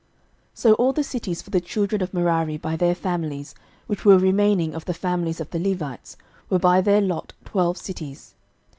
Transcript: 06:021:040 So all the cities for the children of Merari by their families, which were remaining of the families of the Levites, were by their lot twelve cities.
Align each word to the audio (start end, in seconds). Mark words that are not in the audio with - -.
06:021:040 0.55 0.55
So 0.57 0.73
all 0.73 0.93
the 0.93 1.03
cities 1.03 1.41
for 1.43 1.49
the 1.51 1.61
children 1.61 2.01
of 2.01 2.11
Merari 2.11 2.57
by 2.57 2.75
their 2.75 2.95
families, 2.95 3.53
which 3.85 4.03
were 4.03 4.17
remaining 4.17 4.73
of 4.73 4.85
the 4.85 4.95
families 4.95 5.39
of 5.39 5.51
the 5.51 5.59
Levites, 5.59 6.17
were 6.49 6.57
by 6.57 6.81
their 6.81 7.01
lot 7.01 7.33
twelve 7.45 7.77
cities. 7.77 8.33